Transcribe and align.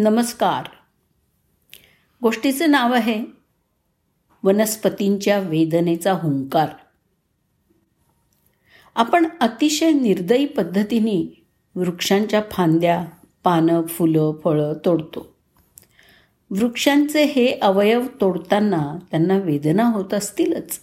नमस्कार. 0.00 0.64
गोष्टीचं 2.22 2.70
नाव 2.70 2.94
आहे 2.94 3.24
वनस्पतींच्या 4.42 5.38
वेदनेचा 5.38 6.12
हुंकार. 6.12 6.68
आपण 8.94 9.26
अतिशय 9.40 9.92
निर्दयी 9.92 10.46
पद्धतीने 10.46 11.46
वृक्षांच्या 11.74 12.42
फांद्या 12.50 13.06
पानं 13.44 13.86
फुलं 13.86 14.32
फळं 14.44 14.72
तोडतो. 14.84 15.34
वृक्षांचे 16.50 17.24
हे 17.24 17.58
अवयव 17.58 18.06
तोडताना 18.20 18.98
त्यांना 19.10 19.38
वेदना 19.38 19.84
होत 19.84 20.14
असतीलच. 20.14 20.80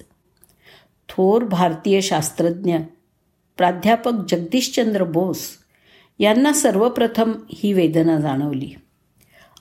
थोर 1.10 1.44
भारतीय 1.44 2.02
शास्त्रज्ञ 2.02 2.78
प्राध्यापक 3.58 4.14
जगदीशचंद्र 4.30 5.04
बोस 5.04 5.50
यांना 6.20 6.54
सर्वप्रथम 6.54 7.32
ही 7.50 7.74
वेदना 7.74 8.20
जाणवली. 8.20 8.74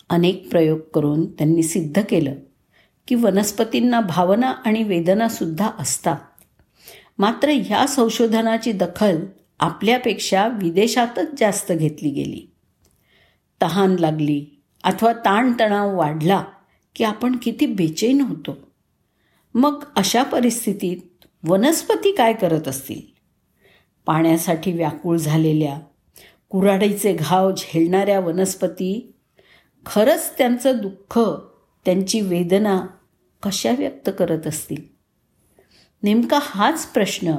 अनेक 0.09 0.50
प्रयोग 0.50 0.78
करून 0.95 1.33
त्यांनी 1.33 1.62
सिद्ध 1.62 2.02
केलं 2.09 2.34
की 3.09 3.15
वनस्पतींना 3.15 4.01
भावना 4.01 4.47
आणि 4.47 4.83
वेदनासुद्धा 4.83 5.70
असतात. 5.78 6.16
मात्र 7.19 7.48
ह्या 7.48 7.87
संशोधनाची 7.87 8.73
दखल 8.73 9.25
आपल्यापेक्षा 9.61 10.47
विदेशातच 10.47 11.41
जास्त 11.41 11.73
घेतली 11.73 12.11
गेली. 12.11 12.51
तहान 13.62 13.97
लागली 13.98 14.62
अथवा 14.84 15.12
ताणतणाव 15.12 15.98
वाढला 15.98 16.45
की 16.95 17.05
आपण 17.05 17.36
किती 17.42 17.66
बेचैन 17.66 18.20
होतो. 18.20 18.59
मग 19.55 19.84
अशा 19.97 20.23
परिस्थितीत 20.23 21.25
वनस्पती 21.45 22.12
काय 22.12 22.33
करत 22.33 22.69
असतील? 22.69 23.00
पाण्यासाठी 24.06 24.73
व्याकुळ 24.73 25.16
झालेल्या 25.16 25.80
कुऱ्हाडीचे 26.50 27.12
घाव 27.12 27.52
झेलणाऱ्या 27.52 28.20
वनस्पती 28.20 29.13
खरंच 29.87 30.38
त्यांचं 30.38 30.73
दुःख 30.83 31.19
त्यांची 31.84 32.20
वेदना 32.20 32.86
कशा 33.42 33.70
व्यक्त 33.78 34.11
करत 34.19 34.47
असतील? 34.47 34.83
नेमका 36.03 36.39
हाच 36.42 36.86
प्रश्न 36.86 37.34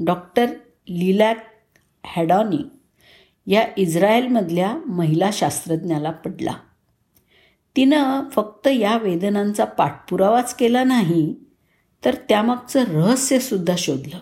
डॉक्टर 0.00 0.46
लिलॅक 0.88 1.46
हॅडॉनी 2.06 2.58
या 3.46 3.66
इस्रायलमधल्या 3.76 4.76
महिला 4.86 5.30
शास्त्रज्ञाला 5.32 6.10
पडला. 6.10 6.54
तिनं 7.76 8.28
फक्त 8.28 8.66
या 8.66 8.96
वेदनांचा 8.96 9.64
पाठपुरावाच 9.64 10.54
केला 10.54 10.84
नाही 10.84 11.34
तर 12.04 12.14
त्यामागचं 12.14 12.84
रहस्यसुद्धा 12.84 13.74
शोधलं. 13.78 14.18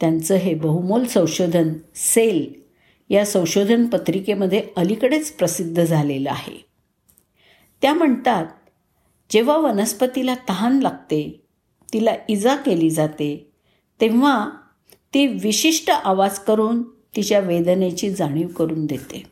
त्यांचं 0.00 0.34
हे 0.34 0.54
बहुमोल 0.54 1.04
संशोधन 1.04 1.72
सेल 1.94 2.65
या 3.10 3.24
संशोधन 3.26 3.86
पत्रिकेमध्ये 3.86 4.62
अलीकडेच 4.76 5.32
प्रसिद्ध 5.32 5.84
झालेलं 5.84 6.30
आहे. 6.30 6.66
त्या 7.82 7.94
म्हणतात 7.94 8.46
जेव्हा 9.30 9.56
वनस्पतीला 9.56 10.34
तहान 10.48 10.78
लागते 10.78 11.40
तिला 11.92 12.14
इजा 12.28 12.56
केली 12.56 12.90
जाते 12.90 13.50
तेव्हा 14.00 14.50
ती 15.14 15.26
विशिष्ट 15.26 15.90
आवाज 15.90 16.38
करून 16.38 16.82
तिच्या 16.82 17.40
वेदनेची 17.40 18.10
जाणीव 18.10 18.48
करून 18.48 18.86
देते. 18.86 19.22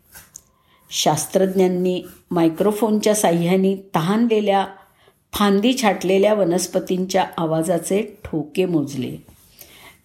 शास्त्रज्ञांनी 0.91 2.02
मायक्रोफोनच्या 2.30 3.14
साह्याने 3.14 3.91
तहानलेल्या 3.95 4.67
फांदी 5.33 5.75
छाटलेल्या 5.83 6.34
वनस्पतींच्या 6.34 7.27
आवाजाचे 7.39 8.19
ठोके 8.25 8.67
मोजले. 8.67 9.17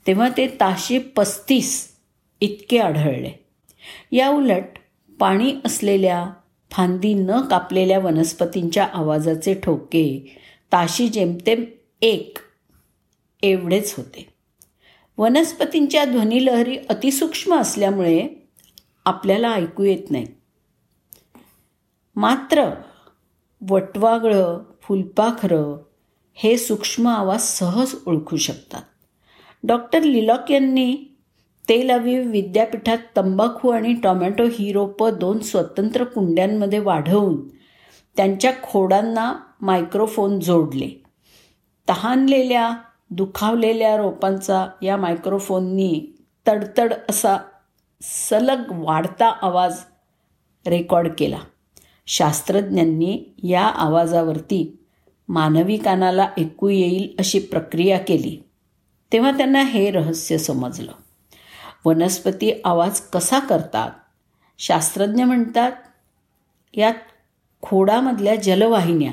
तेव्हा 0.07 0.29
ते 0.37 0.47
ताशी 0.47 0.97
पस्तीस 0.99 1.87
इतके 2.41 2.77
आढळले. 2.77 3.48
या 4.11 4.29
उलट 4.29 4.63
पाणी 5.19 5.55
असलेल्या 5.65 6.31
फांदी 6.71 7.13
न 7.13 7.41
कापलेल्या 7.41 7.99
वनस्पतींच्या 7.99 8.87
आवाजाचे 8.93 9.53
ठोके 9.53 10.37
ताशी 10.71 11.07
जेमतेम 11.07 11.63
एक 12.01 12.37
एवढेच 13.43 13.93
होते. 13.97 14.33
वनस्पतींच्या 15.17 16.05
ध्वनिलहरी 16.05 16.77
अतिसूक्ष्म 16.89 17.55
असल्यामुळे 17.55 18.27
आपल्याला 19.05 19.51
ऐकू 19.51 19.83
येत 19.83 20.11
नाही. 20.11 20.25
मात्र 22.15 22.69
वटवागळं 23.69 24.59
फुलपाखरं 24.81 25.77
हे 26.33 26.57
सूक्ष्म 26.57 27.07
आवाज 27.07 27.41
सहज 27.41 27.95
ओळखू 28.07 28.37
शकतात. 28.37 28.81
डॉक्टर 29.63 30.03
लिलॉक 30.03 30.51
यांनी 30.51 31.08
तेल 31.69 31.89
अवीव 31.89 32.29
विद्यापीठात 32.29 32.97
तंबाखू 33.17 33.69
आणि 33.69 33.93
टॉमॅटो 33.93 34.43
ही 34.43 34.71
रोपं 34.71 35.09
दोन 35.19 35.39
स्वतंत्र 35.39 36.03
कुंड्यांमध्ये 36.03 36.79
वाढवून 36.79 37.47
त्यांच्या 38.17 38.51
खोडांना 38.63 39.33
मायक्रोफोन 39.61 40.39
जोडले. 40.39 40.89
तहानलेल्या 41.89 42.71
दुखावलेल्या 43.09 43.97
रोपांचा 43.97 44.67
या 44.81 44.97
मायक्रोफोननी 44.97 46.17
तडतड 46.47 46.93
असा 47.09 47.37
सलग 48.01 48.63
वाढता 48.71 49.33
आवाज 49.41 49.77
रेकॉर्ड 50.67 51.07
केला. 51.17 51.39
शास्त्रज्ञांनी 52.07 53.33
या 53.43 53.65
आवाजावरती 53.65 54.77
मानवी 55.27 55.77
कानाला 55.77 56.29
ऐकू 56.37 56.69
येईल 56.69 57.15
अशी 57.19 57.39
प्रक्रिया 57.39 57.99
केली. 57.99 58.43
तेव्हा 59.13 59.31
त्यांना 59.31 59.61
हे 59.61 59.91
रहस्य 59.91 60.37
समजलं. 60.37 60.91
वनस्पती 61.85 62.61
आवाज 62.65 63.01
कसा 63.01 63.39
करतात? 63.39 63.91
शास्त्रज्ञ 64.57 65.23
म्हणतात 65.23 65.71
यात 66.73 66.93
खोडामधल्या 67.61 68.35
जलवाहिन्या 68.35 69.11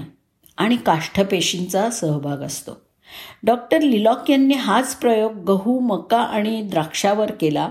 आणि 0.57 0.77
काष्ठपेशींचा 0.77 1.91
सहभाग 1.91 2.39
असतो. 2.39 2.81
डॉक्टर 3.43 3.81
लिलॉक 3.81 4.31
यांनी 4.31 4.55
हाच 4.55 4.97
प्रयोग 4.97 5.33
गहू 5.33 5.79
मका 5.79 6.19
आणि 6.19 6.63
द्राक्षावर 6.63 7.31
केला. 7.31 7.69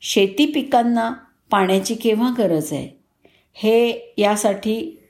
शेती 0.00 0.46
पिकांना 0.46 1.10
पाण्याची 1.50 1.94
केव्हा 1.94 2.30
गरज 2.38 2.72
आहे? 2.72 3.00
हे 3.54 4.14
यासाठी 4.18 5.02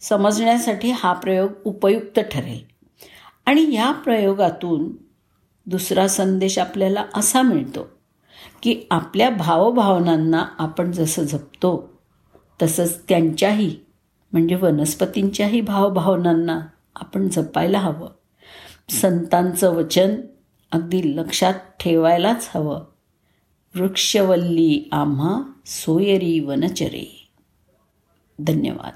समजण्यासाठी 0.00 0.90
हा 0.90 1.12
प्रयोग 1.12 1.52
उपयुक्त 1.64 2.20
ठरेल. 2.20 2.64
आणि 3.46 3.74
या 3.74 3.92
प्रयोगातून 3.92 4.92
दुसरा 5.66 6.08
संदेश 6.08 6.58
आपल्याला 6.58 7.04
असा 7.14 7.42
मिळतो. 7.42 7.99
की 8.62 8.82
आपल्या 8.90 9.30
भावभावनांना 9.30 10.44
आपण 10.58 10.92
जसं 10.92 11.22
जपतो 11.22 12.00
तसंच 12.62 13.02
त्यांच्याही 13.08 13.76
म्हणजे 14.32 14.54
वनस्पतींच्याही 14.54 15.60
भावभावनांना 15.60 16.60
आपण 16.96 17.28
जपायला 17.28 17.78
हवं. 17.78 18.08
संतांचं 18.90 19.74
वचन 19.74 20.14
अगदी 20.72 21.16
लक्षात 21.16 21.54
ठेवायलाच 21.54 22.50
हवं. 22.54 22.80
वृक्षवल्ली 23.74 24.88
आम्हा 24.92 25.42
सोयरी 25.66 26.40
वनचरे. 26.40 27.28
धन्यवाद. 28.38 28.92